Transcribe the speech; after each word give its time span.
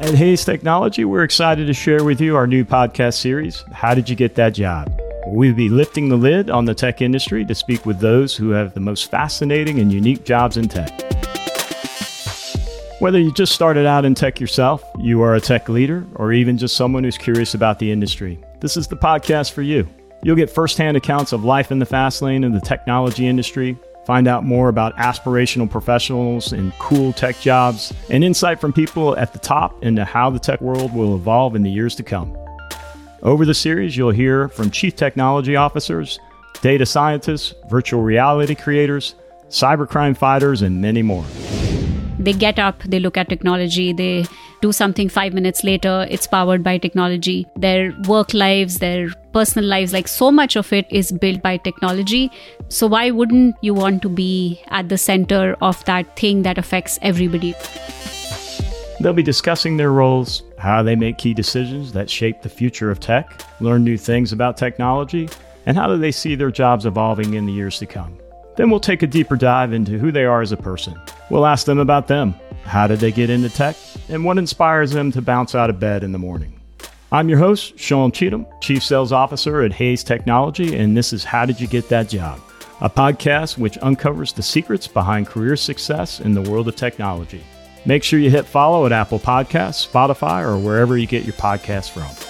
At 0.00 0.14
Hays 0.14 0.46
Technology, 0.46 1.04
we're 1.04 1.24
excited 1.24 1.66
to 1.66 1.74
share 1.74 2.02
with 2.02 2.22
you 2.22 2.34
our 2.34 2.46
new 2.46 2.64
podcast 2.64 3.18
series, 3.18 3.62
How 3.70 3.92
Did 3.92 4.08
You 4.08 4.16
Get 4.16 4.34
That 4.36 4.54
Job? 4.54 4.90
We'll 5.26 5.54
be 5.54 5.68
lifting 5.68 6.08
the 6.08 6.16
lid 6.16 6.48
on 6.48 6.64
the 6.64 6.74
tech 6.74 7.02
industry 7.02 7.44
to 7.44 7.54
speak 7.54 7.84
with 7.84 8.00
those 8.00 8.34
who 8.34 8.48
have 8.48 8.72
the 8.72 8.80
most 8.80 9.10
fascinating 9.10 9.78
and 9.78 9.92
unique 9.92 10.24
jobs 10.24 10.56
in 10.56 10.68
tech. 10.68 10.88
Whether 13.00 13.18
you 13.18 13.30
just 13.34 13.52
started 13.52 13.84
out 13.84 14.06
in 14.06 14.14
tech 14.14 14.40
yourself, 14.40 14.82
you 14.98 15.20
are 15.20 15.34
a 15.34 15.40
tech 15.40 15.68
leader, 15.68 16.06
or 16.14 16.32
even 16.32 16.56
just 16.56 16.78
someone 16.78 17.04
who's 17.04 17.18
curious 17.18 17.52
about 17.52 17.78
the 17.78 17.92
industry, 17.92 18.42
this 18.60 18.78
is 18.78 18.88
the 18.88 18.96
podcast 18.96 19.52
for 19.52 19.60
you. 19.60 19.86
You'll 20.22 20.34
get 20.34 20.48
firsthand 20.48 20.96
accounts 20.96 21.34
of 21.34 21.44
life 21.44 21.70
in 21.70 21.78
the 21.78 21.84
fast 21.84 22.22
lane 22.22 22.42
of 22.42 22.54
the 22.54 22.60
technology 22.60 23.26
industry, 23.26 23.76
Find 24.10 24.26
out 24.26 24.42
more 24.42 24.68
about 24.68 24.96
aspirational 24.96 25.70
professionals 25.70 26.52
and 26.52 26.72
cool 26.80 27.12
tech 27.12 27.38
jobs, 27.38 27.94
and 28.10 28.24
insight 28.24 28.60
from 28.60 28.72
people 28.72 29.16
at 29.16 29.32
the 29.32 29.38
top 29.38 29.84
into 29.84 30.04
how 30.04 30.30
the 30.30 30.40
tech 30.40 30.60
world 30.60 30.92
will 30.92 31.14
evolve 31.14 31.54
in 31.54 31.62
the 31.62 31.70
years 31.70 31.94
to 31.94 32.02
come. 32.02 32.36
Over 33.22 33.46
the 33.46 33.54
series, 33.54 33.96
you'll 33.96 34.10
hear 34.10 34.48
from 34.48 34.72
chief 34.72 34.96
technology 34.96 35.54
officers, 35.54 36.18
data 36.60 36.86
scientists, 36.86 37.54
virtual 37.68 38.02
reality 38.02 38.56
creators, 38.56 39.14
cybercrime 39.48 40.16
fighters, 40.16 40.60
and 40.60 40.82
many 40.82 41.02
more. 41.02 41.24
They 42.18 42.32
get 42.32 42.58
up, 42.58 42.82
they 42.82 42.98
look 42.98 43.16
at 43.16 43.28
technology, 43.28 43.92
they 43.92 44.26
do 44.60 44.72
something 44.72 45.08
five 45.08 45.34
minutes 45.34 45.62
later, 45.62 46.04
it's 46.10 46.26
powered 46.26 46.64
by 46.64 46.78
technology. 46.78 47.46
Their 47.54 47.94
work 48.08 48.34
lives, 48.34 48.80
their 48.80 49.10
personal 49.32 49.68
lives, 49.68 49.92
like 49.92 50.08
so 50.08 50.30
much 50.30 50.56
of 50.56 50.72
it 50.72 50.86
is 50.90 51.12
built 51.12 51.42
by 51.42 51.56
technology. 51.56 52.30
So, 52.68 52.86
why 52.86 53.10
wouldn't 53.10 53.56
you 53.60 53.74
want 53.74 54.02
to 54.02 54.08
be 54.08 54.62
at 54.68 54.88
the 54.88 54.98
center 54.98 55.56
of 55.60 55.84
that 55.84 56.16
thing 56.16 56.42
that 56.42 56.58
affects 56.58 56.98
everybody? 57.02 57.54
They'll 59.00 59.14
be 59.14 59.22
discussing 59.22 59.76
their 59.76 59.92
roles, 59.92 60.42
how 60.58 60.82
they 60.82 60.94
make 60.94 61.16
key 61.16 61.32
decisions 61.32 61.92
that 61.92 62.10
shape 62.10 62.42
the 62.42 62.50
future 62.50 62.90
of 62.90 63.00
tech, 63.00 63.42
learn 63.60 63.82
new 63.82 63.96
things 63.96 64.32
about 64.32 64.58
technology, 64.58 65.28
and 65.64 65.76
how 65.76 65.86
do 65.86 65.96
they 65.96 66.12
see 66.12 66.34
their 66.34 66.50
jobs 66.50 66.84
evolving 66.84 67.34
in 67.34 67.46
the 67.46 67.52
years 67.52 67.78
to 67.78 67.86
come. 67.86 68.18
Then 68.56 68.68
we'll 68.68 68.78
take 68.78 69.02
a 69.02 69.06
deeper 69.06 69.36
dive 69.36 69.72
into 69.72 69.98
who 69.98 70.12
they 70.12 70.26
are 70.26 70.42
as 70.42 70.52
a 70.52 70.56
person. 70.56 71.00
We'll 71.30 71.46
ask 71.46 71.64
them 71.64 71.78
about 71.78 72.08
them. 72.08 72.34
How 72.64 72.86
did 72.86 73.00
they 73.00 73.10
get 73.10 73.30
into 73.30 73.48
tech? 73.48 73.74
And 74.10 74.22
what 74.22 74.36
inspires 74.36 74.92
them 74.92 75.10
to 75.12 75.22
bounce 75.22 75.54
out 75.54 75.70
of 75.70 75.80
bed 75.80 76.04
in 76.04 76.12
the 76.12 76.18
morning? 76.18 76.59
I'm 77.12 77.28
your 77.28 77.38
host, 77.38 77.76
Sean 77.76 78.12
Cheatham, 78.12 78.46
Chief 78.60 78.84
Sales 78.84 79.10
Officer 79.10 79.62
at 79.62 79.72
Hays 79.72 80.04
Technology, 80.04 80.76
and 80.76 80.96
this 80.96 81.12
is 81.12 81.24
How 81.24 81.44
Did 81.44 81.60
You 81.60 81.66
Get 81.66 81.88
That 81.88 82.08
Job? 82.08 82.40
A 82.80 82.88
podcast 82.88 83.58
which 83.58 83.76
uncovers 83.82 84.32
the 84.32 84.44
secrets 84.44 84.86
behind 84.86 85.26
career 85.26 85.56
success 85.56 86.20
in 86.20 86.34
the 86.34 86.48
world 86.48 86.68
of 86.68 86.76
technology. 86.76 87.42
Make 87.84 88.04
sure 88.04 88.20
you 88.20 88.30
hit 88.30 88.46
follow 88.46 88.86
at 88.86 88.92
Apple 88.92 89.18
Podcasts, 89.18 89.88
Spotify, 89.88 90.44
or 90.44 90.56
wherever 90.56 90.96
you 90.96 91.08
get 91.08 91.24
your 91.24 91.34
podcasts 91.34 91.90
from. 91.90 92.29